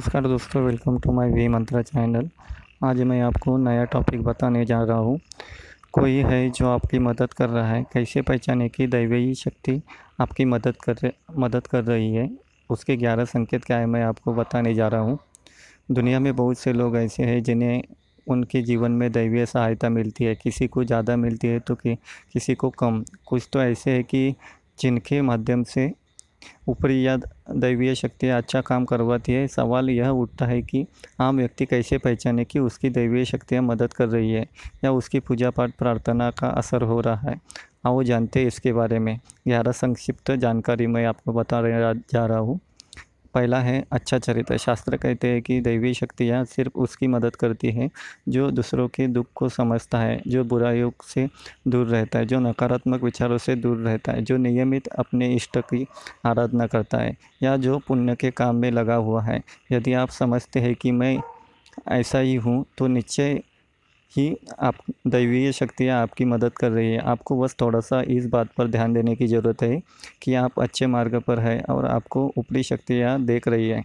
नमस्कार 0.00 0.22
दोस्तों 0.22 0.62
welcome 0.62 0.98
to 0.98 1.12
my 1.12 1.30
V 1.30 1.46
Mantra 1.48 1.80
channel 1.82 2.28
आज 2.84 3.00
मैं 3.02 3.20
आपको 3.20 3.56
नया 3.56 3.82
टॉपिक 3.84 4.22
बताने 4.24 4.64
जा 4.64 4.82
रहा 4.82 4.96
हूँ। 4.96 5.18
कोई 5.92 6.14
है 6.18 6.38
जो 6.50 6.68
आपकी 6.68 6.98
मदद 6.98 7.32
कर 7.32 7.48
रहा 7.48 7.66
है? 7.68 7.82
कैसे 7.92 8.22
पहचाने 8.22 8.68
की 8.68 8.86
दैवीय 8.86 9.34
शक्ति 9.34 9.80
आपकी 10.20 10.44
मदद 10.44 10.76
कर 10.84 11.12
मदद 11.38 11.66
कर 11.66 11.84
रही 11.84 12.14
है? 12.14 12.28
उसके 12.70 12.96
ग्यारह 12.96 13.24
संकेत 13.24 13.64
क्या 13.64 13.78
है 13.78 13.86
मैं 13.86 14.02
आपको 14.04 14.34
बताने 14.34 14.74
जा 14.74 14.88
रहा 14.88 15.00
हूँ। 15.00 15.18
दुनिया 15.90 16.20
में 16.20 16.34
बहुत 16.36 16.58
से 16.58 16.72
लोग 16.72 16.96
ऐसे 16.96 17.24
हैं 17.24 17.42
जिन्हें 17.42 17.82
उनके 18.26 18.62
जीवन 18.62 18.92
में 18.92 19.10
दैवीय 19.12 19.46
सहायता 19.46 19.88
मिलती 19.90 20.24
है। 20.24 20.34
किसी 20.34 20.68
को 20.68 20.84
ज़्यादा 20.84 21.16
मिलती 21.18 21.48
है 21.48 21.60
तो 21.60 21.74
कि 21.74 21.94
किसी 22.32 22.54
को 22.54 22.70
कम। 22.70 23.04
कुछ 23.26 23.48
तो 23.52 23.62
ऐसे 23.62 23.90
है 23.90 24.02
कि 24.02 24.34
जिनके 24.80 25.22
माध्यम 25.22 25.62
से 25.64 25.92
ऊपरी 26.68 27.06
या 27.06 27.16
दैवीय 27.16 27.94
शक्तियाँ 27.94 28.38
अच्छा 28.38 28.60
काम 28.60 28.84
करवाती 28.84 29.32
है। 29.32 29.46
सवाल 29.48 29.90
यह 29.90 30.08
उठता 30.08 30.46
है 30.46 30.60
कि 30.62 30.86
आम 31.20 31.36
व्यक्ति 31.36 31.66
कैसे 31.66 31.98
पहचाने 31.98 32.44
कि 32.44 32.58
उसकी 32.58 32.90
दैवीय 32.90 33.24
शक्तियाँ 33.24 33.62
मदद 33.62 33.92
कर 33.92 34.08
रही 34.08 34.32
है 34.32 34.46
या 34.84 34.92
उसकी 34.92 35.20
पूजा 35.20 35.50
पाठ 35.50 35.76
प्रार्थना 35.78 36.30
का 36.30 36.48
असर 36.48 36.82
हो 36.82 37.00
रहा 37.00 37.30
है? 37.30 37.40
आओ 37.86 38.02
जानते 38.02 38.40
हैं 38.40 38.46
इसके 38.46 38.72
बारे 38.72 38.98
में। 38.98 39.16
ग्यारह 39.48 39.72
संक्षिप्त 39.72 40.30
जानकारी 40.30 40.86
मैं 40.86 41.04
आपको 41.06 41.32
बता 41.32 41.60
रहा 41.60 41.92
जा 41.92 42.26
रहा 42.26 42.38
हूँ। 42.38 42.60
पहला 43.34 43.60
है 43.60 43.84
अच्छा 43.92 44.18
चरित्र। 44.18 44.56
शास्त्र 44.56 44.96
कहते 44.96 45.28
हैं 45.28 45.42
कि 45.42 45.60
दैवी 45.60 45.94
शक्तियाँ 45.94 46.44
सिर्फ़ 46.44 46.78
उसकी 46.78 47.06
मदद 47.06 47.36
करती 47.36 47.70
है, 47.70 47.90
जो 48.28 48.50
दूसरों 48.50 48.88
के 48.88 49.06
दुख 49.06 49.26
को 49.34 49.48
समझता 49.48 49.98
है, 49.98 50.20
जो 50.28 50.44
बुराइयों 50.44 50.90
से 51.04 51.28
दूर 51.68 51.86
रहता 51.86 52.18
है, 52.18 52.26
जो 52.26 52.40
नकारात्मक 52.40 53.02
विचारों 53.02 53.38
से 53.38 53.56
दूर 53.56 53.76
रहता 53.78 54.12
है, 54.12 54.22
जो 54.22 54.36
नियमित 54.36 54.88
अपने 54.88 55.34
इष्ट 55.34 55.58
की 55.58 55.86
आराधना 56.26 56.66
करता 56.66 56.98
है, 56.98 57.16
या 57.42 57.56
जो 57.56 57.78
पुण्य 57.78 58.14
के 58.14 58.30
काम 58.30 58.56
में 58.56 58.70
लगा 58.70 58.94
हुआ 58.94 59.22
है। 59.22 59.42
यदि 59.72 59.92
आप 59.92 60.10
समझते 60.10 60.60
हैं 60.60 60.74
कि 60.74 60.90
मैं 60.92 61.16
ऐसा 61.88 62.18
ही 62.18 62.34
हूँ 62.34 62.64
तो 62.78 62.86
निश्चय 62.86 63.40
ही 64.12 64.34
आप, 64.60 64.74
दैवीय 65.06 65.52
शक्तियाँ 65.52 66.00
आपकी 66.02 66.24
मदद 66.24 66.52
कर 66.52 66.70
रही 66.70 66.92
है। 66.92 66.98
आपको 67.04 67.40
बस 67.40 67.54
थोड़ा 67.60 67.80
सा 67.80 68.00
इस 68.08 68.26
बात 68.26 68.48
पर 68.58 68.68
ध्यान 68.68 68.92
देने 68.94 69.14
की 69.16 69.26
ज़रूरत 69.26 69.62
है 69.62 69.80
कि 70.22 70.34
आप 70.34 70.60
अच्छे 70.60 70.86
मार्ग 70.86 71.16
पर 71.20 71.38
हैं 71.38 71.62
और 71.64 71.86
आपको 71.86 72.32
ऊपरी 72.38 72.62
शक्तियाँ 72.62 73.20
देख 73.24 73.48
रही 73.48 73.68
है। 73.68 73.82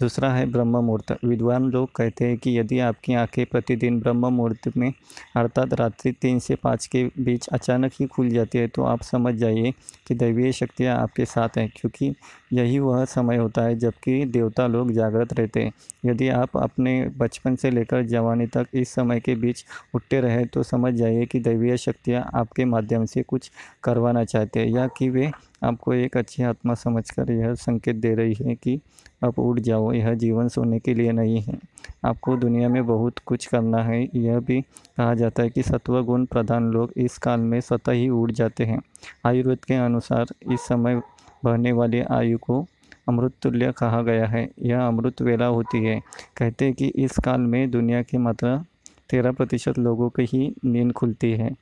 दूसरा 0.00 0.32
है 0.32 0.44
ब्रह्म 0.46 0.78
मुहूर्त 0.78 1.12
विद्वान 1.24 1.70
लोग 1.70 1.90
कहते 1.96 2.24
हैं 2.24 2.36
कि 2.38 2.58
यदि 2.58 2.78
आपकी 2.80 3.14
आँखें 3.14 3.44
प्रतिदिन 3.46 4.00
ब्रह्म 4.00 4.32
मुहूर्त 4.32 4.76
में, 4.76 4.92
अर्थात 5.36 5.74
रात्रि 5.74 6.12
तीन 6.12 6.38
से 6.38 6.54
पाँच 6.54 6.86
के 6.86 7.04
बीच 7.18 7.48
अचानक 7.48 7.92
ही 8.00 8.06
खुल 8.06 8.28
जाती 8.30 8.58
है 8.58 8.68
तो 8.68 8.84
आप 8.84 9.02
समझ 9.02 9.34
जाइए 9.34 9.72
कि 10.06 10.14
दैवीय 10.14 10.52
शक्तियाँ 10.52 10.96
आपके 10.98 11.24
साथ 11.26 11.58
हैं, 11.58 11.68
क्योंकि 11.76 12.12
यही 12.52 12.78
वह 12.78 13.04
समय 13.06 13.36
होता 13.36 13.62
है 13.62 13.76
जबकि 13.78 14.24
देवता 14.26 14.66
लोग 14.66 14.92
जागृत 14.92 15.32
रहते 15.32 15.62
हैं। 15.62 15.72
यदि 16.04 16.28
आप 16.30 16.56
अपने 16.56 17.00
बचपन 17.18 17.56
से 17.56 17.70
लेकर 17.70 18.04
जवानी 18.06 18.46
तक 18.46 18.66
इस 18.74 18.94
समय 18.94 19.20
के 19.20 19.34
बीच 19.36 19.64
उठते 19.94 20.20
रहे 20.20 20.44
तो 20.46 20.62
समझ 20.62 20.92
जाइए 20.94 21.26
कि 21.26 21.40
दैवीय 21.40 21.76
शक्तियाँ 21.76 22.24
आपके 22.34 22.64
माध्यम 22.66 23.04
से 23.06 23.22
कुछ 23.22 23.50
करवाना 23.84 24.24
चाहते 24.24 24.60
हैं, 24.60 24.66
या 24.68 24.86
कि 24.96 25.08
वे 25.10 25.30
आपको 25.62 25.94
एक 25.94 26.16
अच्छी 26.16 26.42
आत्मा 26.42 26.74
समझकर 26.74 27.32
यह 27.32 27.54
संकेत 27.54 27.96
दे 27.96 28.14
रही 28.14 28.34
है 28.34 28.54
कि 28.54 28.80
आप 29.24 29.38
उठ 29.38 29.60
जाओ, 29.60 29.92
यह 29.92 30.14
जीवन 30.14 30.48
सोने 30.48 30.78
के 30.78 30.94
लिए 30.94 31.12
नहीं 31.12 31.40
है। 31.42 31.58
आपको 32.04 32.36
दुनिया 32.36 32.68
में 32.68 32.86
बहुत 32.86 33.18
कुछ 33.18 33.46
करना 33.46 33.82
है। 33.82 34.08
यह 34.14 34.38
भी 34.38 34.60
कहा 34.60 35.14
जाता 35.14 35.42
है 35.42 35.50
कि 35.50 35.62
सत्व 35.62 36.02
गुण 36.02 36.24
प्रधान 36.24 36.70
लोग 36.70 36.92
इस 36.96 37.18
काल 37.18 37.40
में 37.40 37.60
स्वतः 37.60 37.92
ही 37.92 38.08
उड़ 38.08 38.32
जाते 38.32 38.64
हैं। 38.64 38.80
आयुर्वेद 39.24 39.64
के 39.64 39.74
अनुसार 39.74 40.26
इस 40.52 40.60
समय 40.60 41.02
बहने 41.44 41.72
वाली 41.72 42.00
आयु 42.00 42.38
को 42.38 42.66
अमृत 43.08 43.32
तुल्य 43.42 43.72
कहा 43.72 44.02
गया 44.02 44.26
है। 44.26 44.50
यह 44.62 44.80
अमृत 44.80 45.22
वेला 45.22 45.46
होती 45.46 45.84
है। 45.84 46.02
कहते 46.36 46.64
हैं 46.64 46.74
कि 46.74 46.86
इस 46.86 47.12
काल 47.24 47.40
में 47.40 47.70
दुनिया 47.70 48.02
की 48.02 48.18
मात्रा 48.18 48.64
तेरह 49.10 49.32
प्रतिशत 49.32 49.78
लोगों 49.78 50.10
की 50.10 50.22
ही 50.22 50.54
नींद 50.64 50.92
खुलती 50.92 51.30
है। 51.30 51.56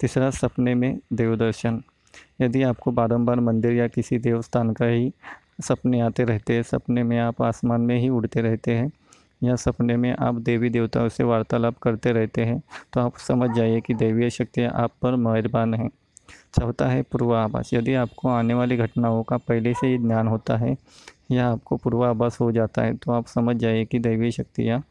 तीसरा 0.00 0.30
सपने 0.30 0.74
में 0.74 0.98
देवदर्शन। 1.12 1.82
यदि 2.40 2.62
आपको 2.62 2.90
बारंबार 2.92 3.40
मंदिर 3.40 3.72
या 3.72 3.86
किसी 3.88 4.18
देवस्थान 4.18 4.72
का 4.72 4.86
ही 4.86 5.12
सपने 5.62 6.00
आते 6.00 6.24
रहते 6.24 6.54
हैं, 6.54 6.62
सपने 6.62 7.02
में 7.02 7.18
आप 7.18 7.42
आसमान 7.42 7.80
में 7.80 7.98
ही 7.98 8.08
उड़ते 8.10 8.40
रहते 8.40 8.74
हैं, 8.74 8.90
या 9.42 9.56
सपने 9.56 9.96
में 9.96 10.14
आप 10.14 10.34
देवी 10.40 10.70
देवताओं 10.70 11.08
से 11.08 11.24
वार्तालाप 11.24 11.78
करते 11.78 12.12
रहते 12.12 12.44
हैं 12.44 12.62
तो 12.92 13.00
आप 13.00 13.16
समझ 13.18 13.50
जाइए 13.50 13.80
कि 13.80 13.94
देवीय 13.94 14.30
शक्तियाँ 14.30 14.70
आप 14.74 14.92
पर 15.02 15.16
मेहरबान 15.16 15.74
हैं। 15.74 15.88
चौथा 16.54 16.86
है 16.86 17.02
पूर्वाभास, 17.02 17.70
यदि 17.74 17.94
आपको 17.96 18.28
आने 18.28 18.54
वाली 18.54 18.76
घटनाओं 18.76 19.22
का 19.22 19.36
पहले 19.38 19.74
से 19.74 19.86
ही 19.86 19.98
ज्ञान 19.98 20.28
होता 20.28 20.56
है, 20.56 20.76
या 21.30 21.48
आपको 21.48 21.76
पूर्वाभास 21.76 22.40
हो 22.40 22.50
जाता 22.52 22.82
है 22.82 22.94
तो 22.96 23.12
आप 23.12 23.26
समझ 23.26 23.56
जाइए 23.56 23.84
कि 23.84 23.98
दैवीय 23.98 24.30
शक्तियाँ, 24.30 24.82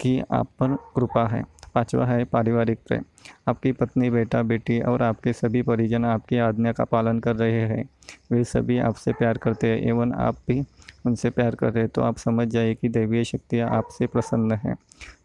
की 0.00 0.20
आप 0.32 0.48
पर 0.60 0.74
कृपा 0.96 1.26
है। 1.28 1.44
पांचवा 1.74 2.06
है 2.06 2.24
पारिवारिक 2.24 2.78
प्रेम। 2.86 3.02
आपकी 3.48 3.72
पत्नी, 3.72 4.10
बेटा, 4.10 4.42
बेटी 4.42 4.80
और 4.80 5.02
आपके 5.02 5.32
सभी 5.32 5.62
परिजन 5.62 6.04
आपकी 6.04 6.38
आज्ञा 6.38 6.72
का 6.72 6.84
पालन 6.84 7.18
कर 7.18 7.36
रहे 7.36 7.60
हैं। 7.60 7.88
वे 8.32 8.44
सभी 8.44 8.78
आपसे 8.78 9.12
प्यार 9.12 9.38
करते 9.38 9.66
हैं, 9.66 9.78
एवं 9.78 10.12
आप 10.12 10.36
भी 10.48 10.64
उनसे 11.06 11.30
प्यार 11.30 11.54
कर 11.54 11.72
रहे 11.72 11.82
हैं। 11.82 11.90
तो 11.94 12.02
आप 12.02 12.16
समझ 12.16 12.48
जाइए 12.48 12.74
कि 12.74 12.88
दैवीय 12.88 13.24
शक्तियाँ 13.24 13.70
आपसे 13.70 14.06
प्रसन्न 14.06 14.52
हैं। 14.52 14.76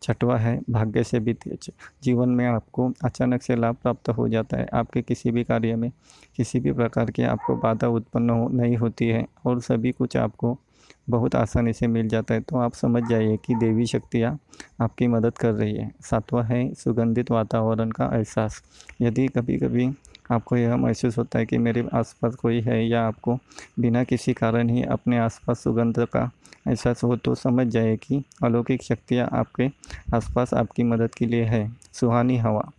छठवा 0.01 0.37
है, 0.37 0.61
भाग्य 0.69 1.03
से 1.03 1.19
भी 1.19 1.33
तेज। 1.33 1.71
जीवन 2.03 2.29
में 2.29 2.45
आपको 2.45 2.93
अचानक 3.03 3.41
से 3.41 3.55
लाभ 3.55 3.75
प्राप्त 3.75 4.09
हो 4.09 4.27
जाता 4.27 4.57
है। 4.57 4.67
आपके 4.73 5.01
किसी 5.01 5.31
भी 5.31 5.43
कार्य 5.43 5.75
में 5.75 5.91
किसी 6.35 6.59
भी 6.59 6.71
प्रकार 6.71 7.11
की 7.11 7.23
आपको 7.23 7.55
बाधा 7.55 7.87
उत्पन्न 7.87 8.29
हो, 8.29 8.49
नहीं 8.49 8.77
होती 8.77 9.07
है 9.07 9.27
और 9.45 9.61
सभी 9.61 9.91
कुछ 9.91 10.17
आपको 10.17 10.59
बहुत 11.09 11.35
आसानी 11.35 11.73
से 11.73 11.87
मिल 11.87 12.07
जाता 12.07 12.33
है। 12.33 12.41
तो 12.41 12.57
आप 12.57 12.73
समझ 12.73 13.03
जाइए 13.03 13.37
कि 13.45 13.55
देवी 13.55 13.85
शक्तियाँ 13.85 14.37
आपकी 14.81 15.07
मदद 15.07 15.37
कर 15.37 15.51
रही 15.51 15.75
है। 15.75 15.91
सातवां 16.01 16.45
है 16.45 16.73
सुगंधित 16.73 17.31
वातावरण 17.31 17.91
का 17.91 18.09
एहसास। 18.15 18.61
यदि 19.01 19.27
कभी 19.27 19.57
कभी 19.57 19.89
आपको 20.31 20.57
यह 20.57 20.75
महसूस 20.77 21.17
होता 21.17 21.39
है 21.39 21.45
कि 21.45 21.57
मेरे 21.57 21.83
आसपास 21.93 22.35
कोई 22.35 22.59
है 22.61 22.85
या 22.87 23.03
आपको 23.07 23.37
बिना 23.79 24.03
किसी 24.03 24.33
कारण 24.33 24.69
ही 24.69 24.83
अपने 24.83 25.17
आसपास 25.17 25.63
सुगंध 25.63 25.99
का 26.05 26.29
एहसास 26.67 27.03
हो 27.03 27.15
तो 27.15 27.35
समझ 27.35 27.67
जाए 27.67 27.95
कि 27.97 28.23
अलौकिक 28.43 28.83
शक्तियाँ 28.83 29.29
आपके 29.33 29.69
आसपास 30.15 30.53
आपकी 30.53 30.83
मदद 30.83 31.15
के 31.15 31.25
लिए 31.25 31.43
है। 31.43 31.69
सुहानी 31.93 32.37
हवा। 32.37 32.71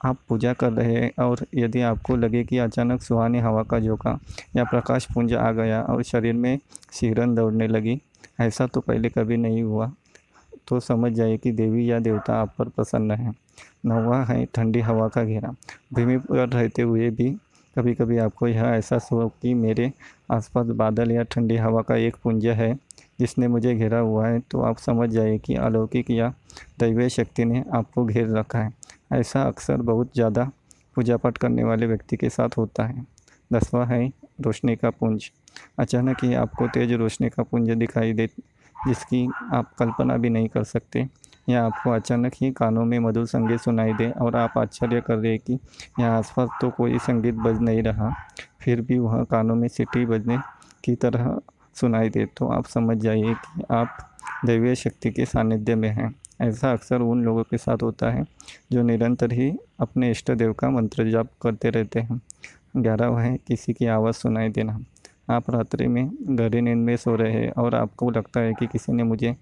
आप 0.00 0.18
पूजा 0.28 0.52
कर 0.52 0.72
रहे 0.72 0.94
हैं 0.94 1.10
और 1.18 1.44
यदि 1.54 1.80
आपको 1.82 2.16
लगे 2.16 2.42
कि 2.44 2.58
अचानक 2.58 3.02
सुहानी 3.02 3.38
हवा 3.38 3.62
का 3.62 3.80
झोंका 3.80 4.18
या 4.56 4.64
प्रकाश 4.64 5.06
पुंज 5.14 5.34
आ 5.34 5.50
गया 5.52 5.80
और 5.82 6.02
शरीर 6.02 6.34
में 6.34 6.58
सिरन 6.92 7.34
दौड़ने 7.34 7.68
लगी, 7.68 8.00
ऐसा 8.40 8.66
तो 8.66 8.80
पहले 8.80 9.08
कभी 9.08 9.36
नहीं 9.36 9.62
हुआ। 9.62 9.90
तो 10.68 10.80
समझ 10.80 11.12
जाइए 11.12 11.36
कि 11.36 11.52
देवी 11.52 11.90
या 11.90 11.98
देवता 11.98 12.36
आप 12.36 12.54
पर 12.58 12.68
प्रसन्न 12.68 13.10
है। 13.10 13.32
नवा 13.86 14.22
है 14.24 14.44
ठंडी 14.54 14.80
हवा 14.80 15.08
का 15.08 15.24
घेरा। 15.24 15.54
भूमि 15.94 16.16
पर 16.18 16.48
रहते 16.48 16.82
हुए 16.82 17.10
भी 17.10 17.30
कभी 17.76 17.94
कभी 17.94 18.18
आपको 18.18 18.46
यह 18.48 18.64
एहसास 18.64 19.08
हो 19.12 19.28
कि 19.42 19.52
मेरे 19.54 19.92
आसपास 20.32 20.66
बादल 20.76 21.10
या 21.12 21.22
ठंडी 21.22 21.56
हवा 21.56 21.82
का 21.82 21.96
एक 21.96 22.16
पुंज 22.22 22.46
है 22.46 22.74
जिसने 23.20 23.48
मुझे 23.48 23.74
घेरा 23.74 23.98
हुआ 23.98 24.26
है 24.26 24.38
तो 24.50 24.60
आप 24.60 24.78
समझ 24.78 25.08
जाइए 25.10 25.38
कि 25.38 25.54
अलौकिक 25.54 26.10
या 26.10 26.32
दैवीय 26.80 27.08
शक्ति 27.08 27.44
ने 27.44 27.64
आपको 27.74 28.04
घेर 28.04 28.28
रखा 28.28 28.58
है। 28.58 28.72
ऐसा 29.10 29.42
अक्सर 29.42 29.82
बहुत 29.82 30.14
ज़्यादा 30.14 30.50
पूजा 30.96 31.16
पाठ 31.16 31.38
करने 31.38 31.64
वाले 31.64 31.86
व्यक्ति 31.86 32.16
के 32.16 32.28
साथ 32.30 32.56
होता 32.58 32.86
है। 32.86 33.04
दसवां 33.50 33.86
है 33.88 34.06
रोशनी 34.40 34.76
का 34.76 34.90
पुंज। 34.90 35.30
अचानक 35.78 36.24
ही 36.24 36.34
आपको 36.36 36.66
तेज 36.68 36.92
रोशनी 36.94 37.28
का 37.28 37.42
पुंज 37.42 37.70
दिखाई 37.72 38.12
दे, 38.12 38.26
जिसकी 38.76 39.26
आप 39.54 39.72
कल्पना 39.78 40.16
भी 40.16 40.30
नहीं 40.30 40.48
कर 40.48 40.64
सकते। 40.64 41.06
या 41.48 41.64
आपको 41.64 41.90
अचानक 41.90 42.32
ही 42.34 42.50
कानों 42.52 42.84
में 42.84 42.98
मधुर 42.98 43.26
संगीत 43.26 43.60
सुनाई 43.60 43.92
दे 43.92 44.10
और 44.12 44.36
आप 44.36 44.58
आश्चर्य 44.58 45.00
कर 45.00 45.16
रहे 45.16 45.36
कि 45.38 45.58
यहाँ 46.00 46.16
आसपास 46.18 46.48
तो 46.60 46.70
कोई 46.70 46.98
संगीत 46.98 47.34
बज 47.36 47.60
नहीं 47.60 47.82
रहा, 47.82 48.10
फिर 48.60 48.80
भी 48.80 48.98
वह 48.98 49.22
कानों 49.24 49.54
में 49.54 49.68
सिटी 49.68 50.04
बजने 50.06 50.38
की 50.84 50.94
तरह 50.96 51.38
सुनाई 51.76 52.08
दे। 52.08 52.26
तो 52.28 52.48
आप 52.48 52.66
समझ 52.66 52.96
जाइए 52.98 53.34
कि 53.36 53.64
आप 53.70 53.96
दैवीय 54.46 54.74
शक्ति 54.74 55.10
के 55.10 55.24
सानिध्य 55.26 55.74
में 55.74 55.88
हैं। 55.90 56.14
ऐसा 56.40 56.72
अक्सर 56.72 57.00
उन 57.00 57.22
लोगों 57.24 57.42
के 57.42 57.58
साथ 57.58 57.82
होता 57.82 58.10
है, 58.10 58.24
जो 58.72 58.82
निरंतर 58.82 59.32
ही 59.32 59.50
अपने 59.80 60.10
इष्ट 60.10 60.30
देव 60.30 60.52
का 60.52 60.70
मंत्र 60.70 61.10
जाप 61.10 61.28
करते 61.42 61.70
रहते 61.70 62.00
हैं। 62.00 62.20
ग्यारह 62.76 63.18
है, 63.18 63.36
किसी 63.46 63.72
की 63.72 63.86
आवाज़ 63.86 64.16
सुनाई 64.16 64.48
देना। 64.48 64.78
आप 65.30 65.50
रात्रि 65.50 65.86
में 65.86 66.10
गहरी 66.28 66.60
नींद 66.60 66.78
में 66.78 66.96
सो 66.96 67.14
रहे 67.16 67.32
हैं 67.32 67.50
और 67.52 67.74
आपको 67.74 68.10
लगता 68.10 68.40
है 68.40 68.52
कि 68.54 68.66
किसी 68.66 68.92
ने 68.92 69.02
मुझे 69.02 69.34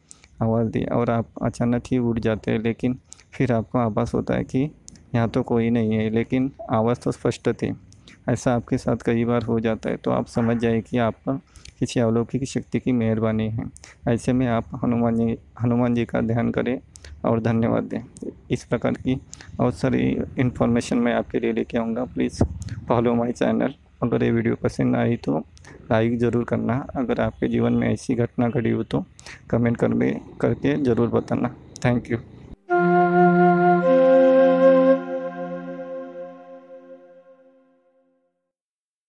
आवाज़ 0.42 0.68
दी 0.68 0.84
और 0.84 1.10
आप 1.10 1.26
अचानक 1.42 1.82
ही 1.86 1.98
उठ 1.98 2.18
जाते 2.18 2.50
हैं, 2.50 2.58
लेकिन 2.58 2.98
फिर 3.32 3.52
आपको 3.52 3.78
आभास 3.78 4.14
होता 4.14 4.34
है 4.34 4.44
कि 4.44 4.70
यहाँ 5.14 5.28
तो 5.28 5.42
कोई 5.42 5.70
नहीं 5.70 5.94
है, 5.94 6.08
लेकिन 6.10 6.50
आवाज़ 6.70 7.00
तो 7.00 7.12
स्पष्ट 7.12 7.48
थी। 7.48 7.72
ऐसा 8.26 8.54
आपके 8.54 8.78
साथ 8.78 9.04
कई 9.06 9.24
बार 9.24 9.42
हो 9.44 9.58
जाता 9.60 9.90
है 9.90 9.96
तो 9.96 10.10
आप 10.10 10.26
समझ 10.28 10.56
जाए 10.58 10.80
कि 10.80 10.98
आप 10.98 11.14
पर 11.26 11.40
किसी 11.80 12.00
अलौकिक 12.00 12.44
शक्ति 12.48 12.80
की 12.80 12.92
मेहरबानी 12.92 13.48
है। 13.48 13.64
ऐसे 14.08 14.32
में 14.32 14.46
आप 14.48 14.64
हनुमान 14.84 15.16
जी 15.16 15.36
हनुमान 15.62 15.94
जी 15.94 16.04
का 16.04 16.20
ध्यान 16.22 16.50
करें 16.50 16.78
और 17.24 17.40
धन्यवाद 17.42 17.84
दें। 17.84 18.00
इस 18.50 18.64
प्रकार 18.64 18.92
की 18.94 19.14
बहुत 19.56 19.74
सारी 19.74 20.02
इन्फॉर्मेशन 20.38 20.98
मैं 20.98 21.14
आपके 21.14 21.40
लिए 21.40 21.52
लेके 21.52 21.78
आऊँगा। 21.78 22.04
प्लीज़ 22.04 22.42
फॉलो 22.88 23.14
माई 23.14 23.32
चैनल 23.32 23.74
अगर 24.02 24.22
ये 24.24 24.30
वीडियो 24.30 24.56
पसंद 24.62 24.96
आई 24.96 25.16
तो 25.16 25.38
लाइक 25.90 26.18
ज़रूर 26.18 26.44
करना। 26.44 26.74
अगर 26.96 27.20
आपके 27.20 27.48
जीवन 27.48 27.72
में 27.72 27.88
ऐसी 27.92 28.14
घटना 28.14 28.48
घटी 28.48 28.70
हो 28.70 28.82
तो 28.84 29.04
कमेंट 29.50 29.76
कर 29.76 29.94
करके 30.40 30.76
ज़रूर 30.84 31.08
बताना। 31.10 31.54
Thank 31.84 32.10
you 32.10 32.18